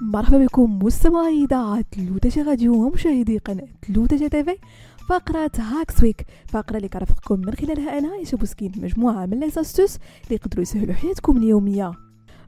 [0.00, 4.56] مرحبا بكم مستمعي إذاعة L'ODJ Radio ومشاهدي قناة L'ODJ TV.
[5.08, 9.96] فقرة Hacks Week فقرة اللي كرفقكم من خلالها أنا عايشة بوسكين مجموعة من les astuces
[9.96, 11.92] اللي يقدروا يسهلوا حياتكم اليومية.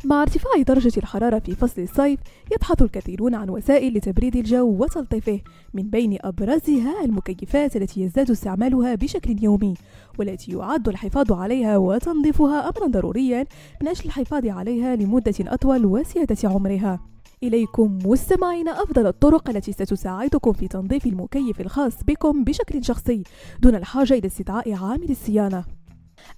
[0.05, 2.20] مع ارتفاع درجة الحرارة في فصل الصيف
[2.52, 5.41] يبحث الكثيرون عن وسائل لتبريد الجو وتلطيفه
[5.74, 9.74] من بين أبرزها المكيفات التي يزداد استعمالها بشكل يومي
[10.19, 13.47] والتي يعد الحفاظ عليها وتنظيفها أمرا ضروريا
[13.83, 17.16] من أجل الحفاظ عليها لمدة أطول وزيادة عمرها.
[17.42, 23.22] إليكم مستمعين أفضل الطرق التي ستساعدكم في تنظيف المكيف الخاص بكم بشكل شخصي
[23.60, 25.64] دون الحاجة إلى استدعاء عامل الصيانة.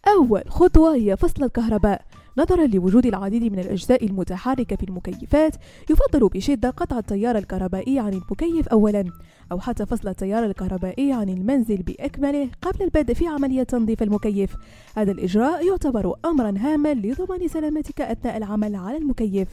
[0.08, 2.02] أول خطوة هي فصل الكهرباء.
[2.38, 5.56] نظرا لوجود العديد من الأجزاء المتحركة في المكيفات
[5.90, 9.04] يفضل بشدة قطع التيار الكهربائي عن المكيف أولا
[9.52, 14.56] أو حتى فصل التيار الكهربائي عن المنزل بأكمله قبل البدء في عملية تنظيف المكيف.
[14.96, 19.48] هذا الإجراء يعتبر أمرا هاما لضمان سلامتك أثناء العمل على المكيف.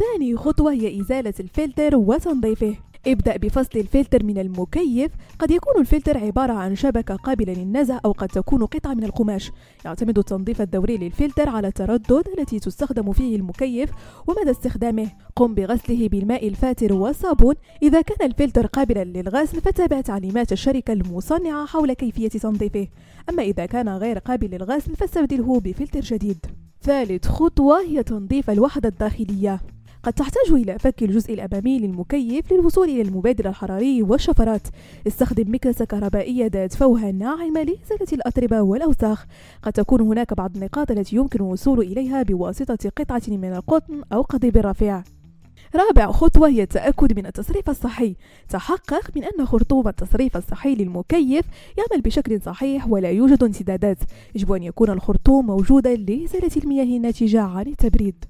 [0.00, 2.76] ثاني خطوة هي إزالة الفلتر وتنظيفه.
[3.06, 5.12] ابدأ بفصل الفلتر من المكيف.
[5.38, 9.50] قد يكون الفلتر عبارة عن شبكة قابلة للنزع أو قد تكون قطعة من القماش.
[9.84, 13.90] يعتمد التنظيف الدوري للفلتر على التردد التي تستخدم فيه المكيف
[14.26, 15.10] ومدى استخدامه.
[15.36, 17.54] قم بغسله بالماء الفاتر والصابون.
[17.82, 22.88] إذا كان الفلتر قابلا للغسل فتابع تعليمات الشركة المصنعة حول كيفية تنظيفه.
[23.30, 26.46] أما إذا كان غير قابل للغسل فاستبدله بفلتر جديد.
[26.82, 29.60] ثالث خطوة هي تنظيف الوحدة الداخلية.
[30.02, 34.68] قد تحتاج إلى فك الجزء الأمامي للمكيف للوصول إلى المبادر الحراري والشفرات.
[35.06, 39.26] استخدم مكنسة كهربائية ذات فوهة ناعمة لإزالة الأتربة والأوساخ.
[39.62, 44.56] قد تكون هناك بعض النقاط التي يمكن الوصول إليها بواسطة قطعة من القطن أو قضيب
[44.56, 45.02] رفيع
[45.74, 48.16] رابع خطوة هي التأكد من التصريف الصحي.
[48.48, 51.44] تحقق من أن خرطوم التصريف الصحي للمكيف
[51.78, 53.98] يعمل بشكل صحيح ولا يوجد انسدادات.
[54.34, 58.24] يجب أن يكون الخرطوم موجودا لإزالة المياه الناتجة عن التبريد.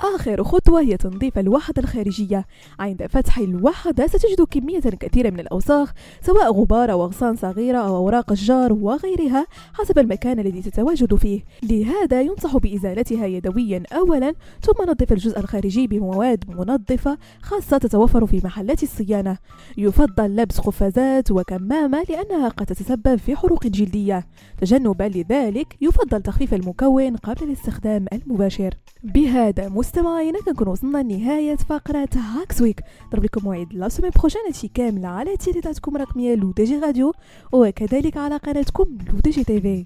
[0.00, 2.46] آخر خطوة هي تنظيف الوحدة الخارجية.
[2.78, 8.30] عند فتح الوحدة ستجد كمية كثيرة من الأوساخ سواء غبار أو أغصان صغيرة أو أوراق
[8.32, 11.44] الجار وغيرها حسب المكان الذي تتواجد فيه.
[11.62, 18.82] لهذا ينصح بإزالتها يدويا أولا ثم نظف الجزء الخارجي بمواد منظفة خاصة تتوفر في محلات
[18.82, 19.38] الصيانة.
[19.76, 24.26] يفضل لبس قفازات وكمامة لأنها قد تتسبب في حروق جلدية.
[24.60, 28.74] تجنبا لذلك يفضل تخفيف المكون قبل الاستخدام المباشر.
[29.02, 34.68] بهذا مستمعينا كنكون وصلنا لنهاية فقرة Hacks Week نضرب لكم موعد la semaine prochaine هادشي
[34.68, 37.14] كامل على إذاعتكم الرقمية L'ODJ Radio
[37.52, 39.84] وكذلك على قناتكم L'ODJ TV